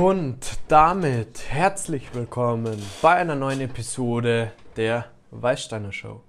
[0.00, 6.20] Und damit herzlich willkommen bei einer neuen Episode der Weißsteiner Show.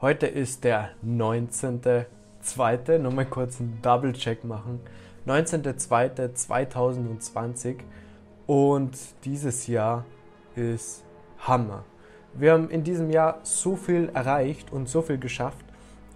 [0.00, 2.96] Heute ist der 19.02.
[2.96, 4.80] Nochmal kurz einen Double-Check machen.
[5.26, 7.80] 19.02.2020
[8.46, 10.06] und dieses Jahr
[10.56, 11.04] ist
[11.40, 11.84] Hammer.
[12.32, 15.66] Wir haben in diesem Jahr so viel erreicht und so viel geschafft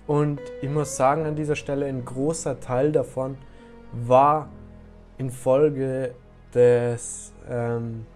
[0.06, 3.36] und ich muss sagen an dieser Stelle, ein großer Teil davon
[3.92, 4.48] war
[5.18, 6.14] infolge
[6.54, 8.06] des ähm,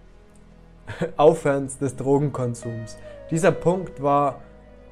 [1.17, 2.97] Aufhörens des Drogenkonsums.
[3.31, 4.41] Dieser Punkt war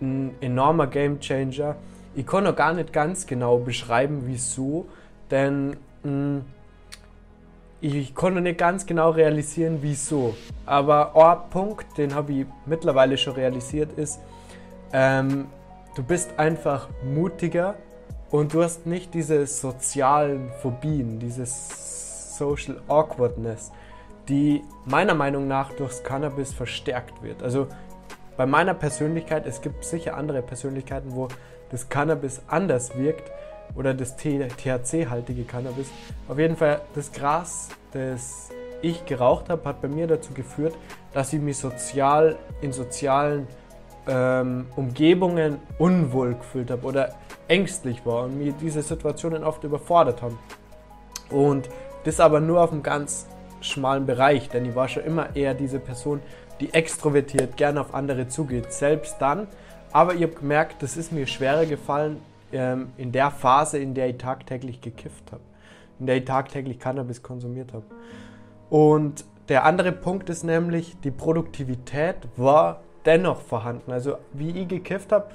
[0.02, 1.76] ein enormer Gamechanger.
[2.16, 4.86] Ich kann noch gar nicht ganz genau beschreiben, wieso,
[5.32, 6.46] denn mh, mm,
[7.80, 10.36] ich konnte nicht ganz genau realisieren, wieso.
[10.66, 14.20] Aber ein Punkt, den habe ich mittlerweile schon realisiert, ist,
[14.94, 15.46] ähm,
[15.96, 17.76] du bist einfach mutiger
[18.32, 22.07] und du hast nicht diese sozialen Phobien, dieses
[22.38, 23.72] Social Awkwardness,
[24.28, 27.42] die meiner Meinung nach durchs Cannabis verstärkt wird.
[27.44, 27.68] Also
[28.36, 31.28] bei meiner Persönlichkeit, es gibt sicher andere Persönlichkeiten, wo
[31.72, 33.32] das Cannabis anders wirkt
[33.76, 35.90] oder das THC-haltige Cannabis.
[36.28, 38.50] Auf jeden Fall, das Gras, das
[38.82, 40.76] ich geraucht habe, hat bei mir dazu geführt,
[41.14, 43.48] dass ich mich sozial in sozialen
[44.08, 47.16] ähm, Umgebungen unwohl gefühlt habe oder
[47.48, 50.38] ängstlich war und mir diese Situationen oft überfordert haben.
[51.30, 51.70] Und
[52.08, 53.28] das aber nur auf einem ganz
[53.60, 56.22] schmalen Bereich, denn ich war schon immer eher diese Person,
[56.62, 59.48] die extrovertiert gerne auf andere zugeht, selbst dann.
[59.92, 62.22] Aber ich habe gemerkt, das ist mir schwerer gefallen
[62.54, 65.42] ähm, in der Phase, in der ich tagtäglich gekifft habe,
[66.00, 67.86] in der ich tagtäglich Cannabis konsumiert habe.
[68.70, 73.92] Und der andere Punkt ist nämlich, die Produktivität war dennoch vorhanden.
[73.92, 75.28] Also wie ich gekifft habe,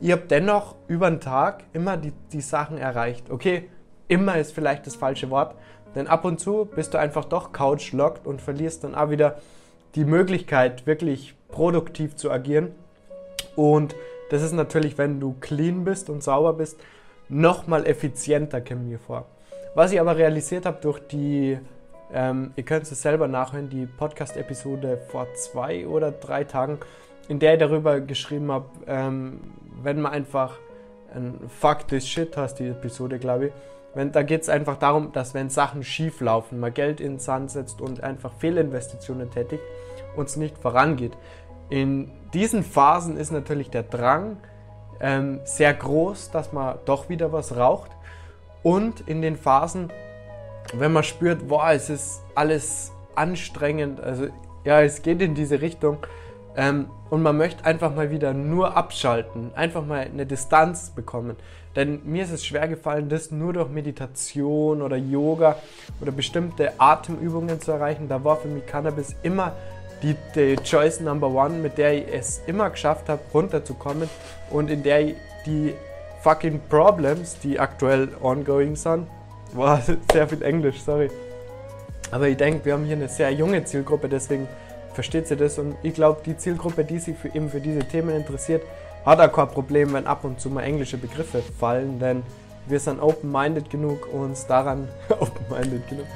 [0.00, 3.30] ich habe dennoch über den Tag immer die, die Sachen erreicht.
[3.30, 3.70] Okay,
[4.08, 5.54] immer ist vielleicht das falsche Wort,
[5.96, 9.38] denn ab und zu bist du einfach doch couch-locked und verlierst dann auch wieder
[9.94, 12.72] die Möglichkeit, wirklich produktiv zu agieren.
[13.56, 13.96] Und
[14.30, 16.78] das ist natürlich, wenn du clean bist und sauber bist,
[17.28, 19.24] nochmal effizienter, kommt mir vor.
[19.74, 21.58] Was ich aber realisiert habe durch die,
[22.12, 26.78] ähm, ihr könnt es selber nachhören, die Podcast-Episode vor zwei oder drei Tagen,
[27.28, 29.40] in der ich darüber geschrieben habe, ähm,
[29.82, 30.58] wenn man einfach
[31.14, 33.52] ein Fuck this shit hast, die Episode, glaube ich,
[33.96, 37.18] wenn, da geht es einfach darum, dass wenn Sachen schief laufen, man Geld in den
[37.18, 39.62] Sand setzt und einfach Fehlinvestitionen tätigt,
[40.16, 41.16] uns nicht vorangeht.
[41.70, 44.36] In diesen Phasen ist natürlich der Drang
[45.00, 47.90] ähm, sehr groß, dass man doch wieder was raucht.
[48.62, 49.90] Und in den Phasen,
[50.74, 54.26] wenn man spürt, boah, es ist alles anstrengend, also
[54.64, 55.98] ja, es geht in diese Richtung,
[56.56, 61.36] ähm, und man möchte einfach mal wieder nur abschalten, einfach mal eine Distanz bekommen.
[61.76, 65.56] Denn mir ist es schwer gefallen, das nur durch Meditation oder Yoga
[66.00, 68.08] oder bestimmte Atemübungen zu erreichen.
[68.08, 69.52] Da war für mich Cannabis immer
[70.02, 74.08] die, die Choice Number One, mit der ich es immer geschafft habe, runterzukommen
[74.50, 75.14] und in der ich
[75.44, 75.74] die
[76.22, 79.06] fucking Problems, die aktuell ongoing sind,
[79.52, 79.80] war
[80.12, 81.10] sehr viel Englisch, sorry.
[82.10, 84.48] Aber ich denke, wir haben hier eine sehr junge Zielgruppe, deswegen
[84.94, 88.10] versteht sie das und ich glaube, die Zielgruppe, die sich für, eben für diese Themen
[88.16, 88.62] interessiert,
[89.06, 92.22] hat auch kein Problem, wenn ab und zu mal englische Begriffe fallen, denn
[92.66, 96.06] wir sind open-minded genug, uns daran open-minded genug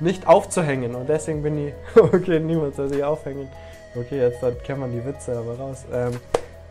[0.00, 3.48] nicht aufzuhängen und deswegen bin ich, okay, niemand soll sich aufhängen.
[3.94, 5.84] Okay, jetzt kennt man die Witze aber raus.
[5.92, 6.12] Ähm,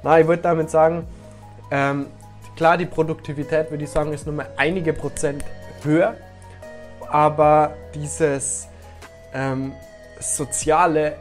[0.03, 1.05] na, ich würde damit sagen,
[1.69, 2.07] ähm,
[2.55, 5.43] klar, die Produktivität, würde ich sagen, ist nur mal einige Prozent
[5.83, 6.15] höher,
[7.09, 8.67] aber dieses
[9.33, 9.73] ähm,
[10.19, 11.15] soziale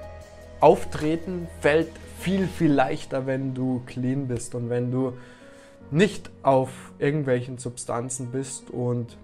[0.60, 5.14] Auftreten fällt viel, viel leichter, wenn du clean bist und wenn du
[5.90, 8.70] nicht auf irgendwelchen Substanzen bist.
[8.70, 9.16] Und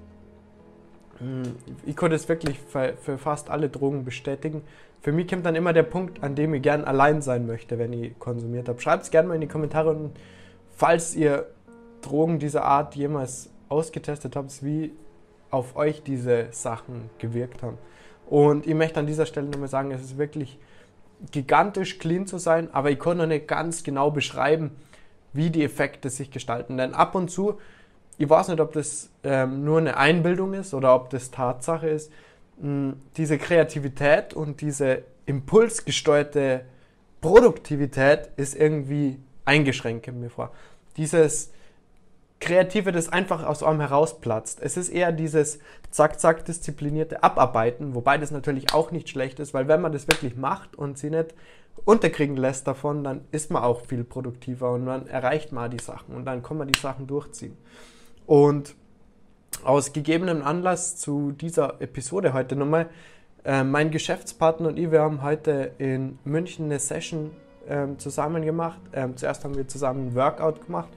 [1.19, 4.62] hm, ich konnte es wirklich für, fast alle Drogen bestätigen.
[5.00, 7.93] Für mich kommt dann immer der Punkt, an dem ich gern allein sein möchte, wenn
[7.93, 8.81] ich konsumiert habe.
[8.81, 10.12] Schreibt es gerne mal in die Kommentare und
[10.71, 11.47] falls ihr
[12.00, 14.93] Drogen dieser Art jemals ausgetestet habt, wie
[15.50, 17.78] auf euch diese Sachen gewirkt haben.
[18.27, 20.59] Und ich möchte an dieser Stelle nochmal sagen, es ist wirklich
[21.32, 24.71] gigantisch clean zu sein, aber ich kann noch nicht ganz genau beschreiben,
[25.32, 26.76] wie die Effekte sich gestalten.
[26.76, 27.59] Denn ab und zu,
[28.18, 32.12] ich weiß nicht, ob das ähm, nur eine Einbildung ist oder ob das Tatsache ist,
[32.60, 36.65] mh, diese Kreativität und diese impulsgesteuerte
[37.21, 40.50] Produktivität ist irgendwie eingeschränkt in mir vor.
[40.97, 41.53] Dieses
[42.44, 44.60] Kreative, das einfach aus einem herausplatzt.
[44.60, 45.60] Es ist eher dieses
[45.91, 50.08] zack, zack, disziplinierte Abarbeiten, wobei das natürlich auch nicht schlecht ist, weil wenn man das
[50.08, 51.34] wirklich macht und sie nicht
[51.86, 56.14] unterkriegen lässt davon, dann ist man auch viel produktiver und dann erreicht man die Sachen
[56.14, 57.56] und dann kann man die Sachen durchziehen.
[58.26, 58.74] Und
[59.64, 62.91] aus gegebenem Anlass zu dieser Episode heute nochmal
[63.46, 67.30] Ähm, mein Geschäftspartner und ich, wir haben heute in München eine Session
[67.68, 68.80] ähm, zusammen gemacht.
[68.94, 70.88] Ähm, zuerst haben wir zusammen ein Workout gemacht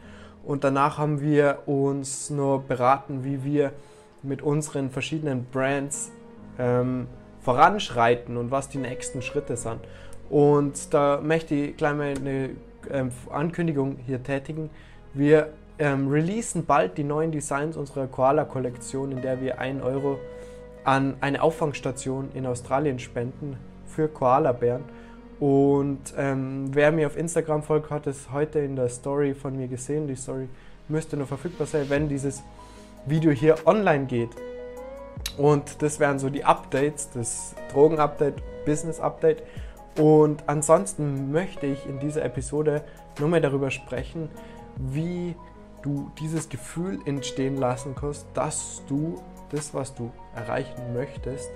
[0.48, 3.74] und danach haben wir uns nur beraten, wie wir
[4.24, 6.10] mit unseren verschiedenen Brands
[6.58, 7.08] ähm,
[7.42, 9.82] voranschreiten und was die nächsten Schritte sind.
[10.30, 12.52] Und da möchte ich gleich mal eine
[12.90, 14.70] ähm, Ankündigung hier tätigen.
[15.14, 15.50] Wir
[15.80, 20.18] ähm, releasen bald die neuen Designs unserer Koala-Kollektion, in der wir 1 Euro
[20.86, 24.86] an eine Auffangstation in Australien spenden für Koalabären.
[25.40, 29.68] Und ähm, wer mir auf Instagram folgt, hat es heute in der Story von mir
[29.68, 30.08] gesehen.
[30.08, 30.50] Die Story
[30.88, 32.44] müsste nur verfügbar sein, wenn dieses
[33.06, 34.32] Video hier online geht.
[35.38, 39.44] Und das wären so die Updates, das Drogen-Update, Business-Update.
[40.00, 42.84] Und ansonsten möchte ich in dieser Episode
[43.20, 44.30] nur mal darüber sprechen,
[44.76, 45.36] wie
[45.84, 51.50] du dieses Gefühl entstehen lassen kannst, dass du das, was du erreichen möchtest,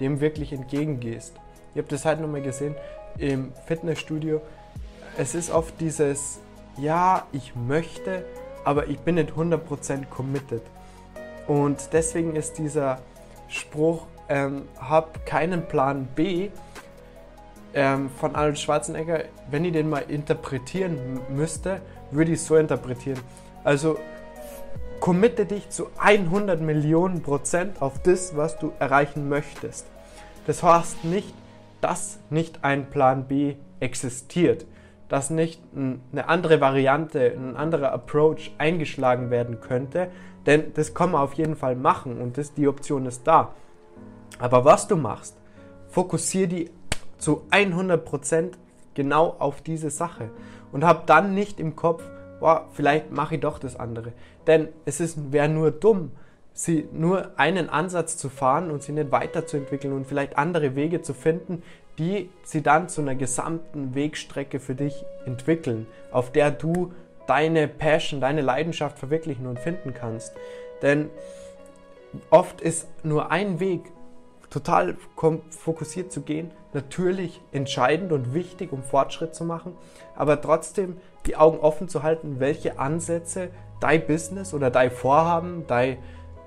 [0.00, 1.34] dem wirklich entgegengehst.
[1.74, 2.74] Ihr habt das heute nochmal gesehen
[3.18, 4.40] im Fitnessstudio.
[5.16, 6.40] Es ist oft dieses,
[6.76, 8.24] ja, ich möchte,
[8.64, 10.62] aber ich bin nicht 100% committed.
[11.46, 12.98] Und deswegen ist dieser
[13.48, 16.50] Spruch, ähm, hab keinen Plan B
[17.74, 21.80] ähm, von Arnold Schwarzenegger, wenn ich den mal interpretieren müsste,
[22.10, 23.20] würde ich so interpretieren.
[23.62, 23.98] Also
[25.00, 29.86] committe dich zu 100 Millionen Prozent auf das, was du erreichen möchtest.
[30.46, 31.34] Das heißt nicht,
[31.80, 34.66] dass nicht ein Plan B existiert,
[35.08, 40.08] dass nicht eine andere Variante, ein anderer Approach eingeschlagen werden könnte,
[40.46, 43.54] denn das kann man auf jeden Fall machen und das, die Option ist da.
[44.38, 45.36] Aber was du machst,
[45.88, 46.70] fokussiere die
[47.18, 48.52] zu 100%
[48.94, 50.30] genau auf diese Sache
[50.72, 52.02] und hab dann nicht im Kopf,
[52.40, 54.12] boah, vielleicht mache ich doch das andere.
[54.46, 56.12] Denn es wäre nur dumm,
[56.56, 61.12] sie nur einen Ansatz zu fahren und sie nicht weiterzuentwickeln und vielleicht andere Wege zu
[61.12, 61.62] finden,
[61.98, 66.94] die sie dann zu einer gesamten Wegstrecke für dich entwickeln, auf der du
[67.26, 70.32] deine Passion, deine Leidenschaft verwirklichen und finden kannst.
[70.80, 71.10] Denn
[72.30, 73.92] oft ist nur ein Weg,
[74.48, 74.96] total
[75.50, 79.74] fokussiert zu gehen, natürlich entscheidend und wichtig, um Fortschritt zu machen,
[80.14, 83.50] aber trotzdem die Augen offen zu halten, welche Ansätze
[83.80, 85.98] dein Business oder dein Vorhaben, dein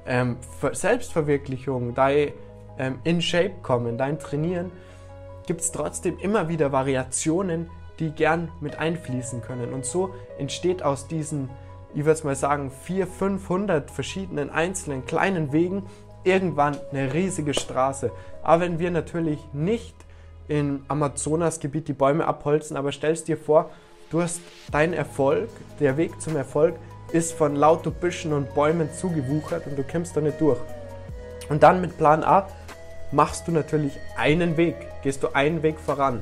[0.09, 0.38] ähm,
[0.73, 2.33] Selbstverwirklichung, dein
[2.77, 4.71] ähm, in Shape kommen, dein Trainieren,
[5.45, 7.69] gibt es trotzdem immer wieder Variationen,
[8.00, 9.73] die gern mit einfließen können.
[9.73, 11.50] Und so entsteht aus diesen,
[11.94, 15.83] ich würde es mal sagen, 400, 500 verschiedenen einzelnen kleinen Wegen
[16.23, 18.11] irgendwann eine riesige Straße.
[18.41, 19.95] Aber wenn wir natürlich nicht
[20.47, 23.69] im Amazonasgebiet die Bäume abholzen, aber stellst dir vor,
[24.09, 24.41] du hast
[24.71, 26.75] deinen Erfolg, der Weg zum Erfolg
[27.11, 30.59] ist von lauter Büschen und Bäumen zugewuchert und du kämpfst da nicht durch.
[31.50, 32.47] Und dann mit Plan A
[33.11, 36.21] machst du natürlich einen Weg, gehst du einen Weg voran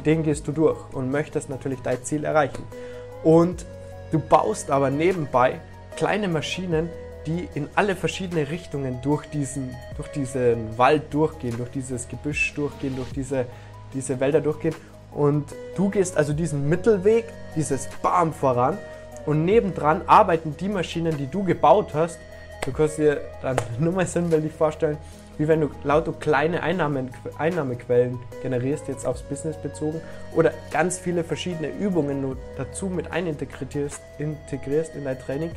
[0.00, 2.64] den gehst du durch und möchtest natürlich dein Ziel erreichen.
[3.22, 3.66] Und
[4.10, 5.60] du baust aber nebenbei
[5.96, 6.88] kleine Maschinen,
[7.26, 12.96] die in alle verschiedene Richtungen durch diesen, durch diesen Wald durchgehen, durch dieses Gebüsch durchgehen,
[12.96, 13.46] durch diese,
[13.94, 14.74] diese Wälder durchgehen.
[15.12, 15.44] Und
[15.76, 18.78] du gehst also diesen Mittelweg, dieses Bam voran.
[19.26, 22.18] Und nebendran arbeiten die Maschinen, die du gebaut hast.
[22.64, 24.98] Du kannst dir dann nur mal sinnbildlich vorstellen,
[25.38, 30.00] wie wenn du lauter kleine Einnahmen, Einnahmequellen generierst, jetzt aufs Business bezogen,
[30.34, 35.50] oder ganz viele verschiedene Übungen dazu mit einintegrierst integrierst in dein Training.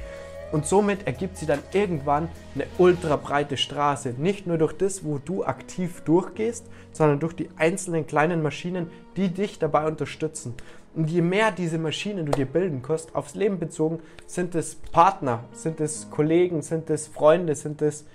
[0.51, 4.15] Und somit ergibt sie dann irgendwann eine ultra breite Straße.
[4.17, 8.87] Nicht nur durch das, wo du aktiv durchgehst, sondern durch die einzelnen kleinen Maschinen,
[9.17, 10.53] die dich dabei unterstützen.
[10.95, 15.43] Und je mehr diese Maschinen du dir bilden kannst, aufs Leben bezogen, sind es Partner,
[15.51, 18.05] sind es Kollegen, sind es Freunde, sind es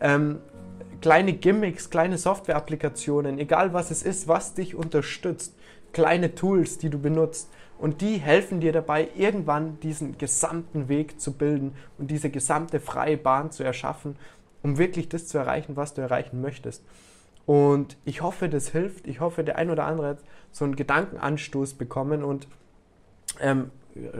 [0.00, 0.40] ähm,
[1.00, 5.54] kleine Gimmicks, kleine Software-Applikationen, egal was es ist, was dich unterstützt,
[5.92, 7.50] kleine Tools, die du benutzt.
[7.78, 13.16] Und die helfen dir dabei, irgendwann diesen gesamten Weg zu bilden und diese gesamte freie
[13.16, 14.16] Bahn zu erschaffen,
[14.62, 16.84] um wirklich das zu erreichen, was du erreichen möchtest.
[17.46, 19.06] Und ich hoffe, das hilft.
[19.06, 20.18] Ich hoffe, der ein oder andere hat
[20.50, 22.48] so einen Gedankenanstoß bekommen und
[23.40, 23.70] ähm,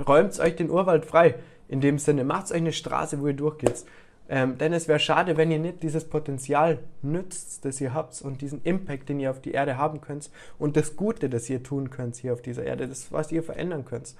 [0.06, 1.36] räumt euch den Urwald frei.
[1.68, 3.84] In dem Sinne, macht euch eine Straße, wo ihr durchgeht.
[4.28, 8.40] Ähm, denn es wäre schade, wenn ihr nicht dieses Potenzial nützt, das ihr habt und
[8.40, 11.90] diesen Impact, den ihr auf die Erde haben könnt und das Gute, das ihr tun
[11.90, 14.14] könnt hier auf dieser Erde, das, was ihr verändern könnt.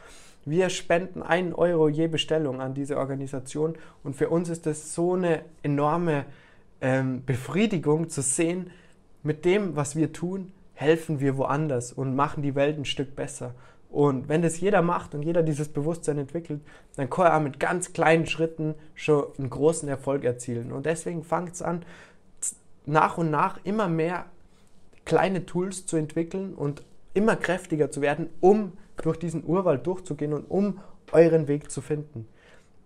[0.44, 5.14] Wir spenden einen Euro je Bestellung an diese Organisation und für uns ist das so
[5.14, 6.26] eine enorme
[6.82, 8.70] ähm, Befriedigung zu sehen,
[9.22, 13.54] mit dem, was wir tun, helfen wir woanders und machen die Welt ein Stück besser.
[13.94, 16.60] Und wenn das jeder macht und jeder dieses Bewusstsein entwickelt,
[16.96, 20.72] dann kann er mit ganz kleinen Schritten schon einen großen Erfolg erzielen.
[20.72, 21.84] Und deswegen fangt es an,
[22.86, 24.24] nach und nach immer mehr
[25.04, 26.82] kleine Tools zu entwickeln und
[27.14, 30.80] immer kräftiger zu werden, um durch diesen Urwald durchzugehen und um
[31.12, 32.26] euren Weg zu finden.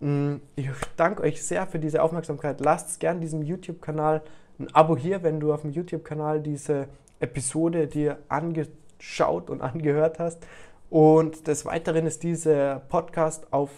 [0.01, 2.61] Mm, ich danke euch sehr für diese Aufmerksamkeit.
[2.61, 4.21] Lasst gerne diesem YouTube-Kanal
[4.59, 6.89] ein Abo hier, wenn du auf dem YouTube-Kanal diese
[7.19, 10.47] Episode dir angeschaut und angehört hast.
[10.91, 13.71] Und des Weiteren ist dieser Podcast auf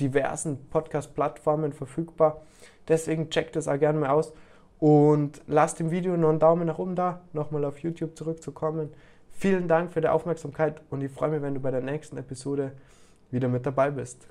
[0.00, 2.42] diversen Podcast-Plattformen verfügbar.
[2.88, 4.32] Deswegen checkt es auch gerne mal aus
[4.78, 8.90] und lasst dem Video noch einen Daumen nach oben da, nochmal auf YouTube zurückzukommen.
[9.30, 12.72] Vielen Dank für die Aufmerksamkeit und ich freue mich, wenn du bei der nächsten Episode
[13.30, 14.26] wieder mit dabei bist.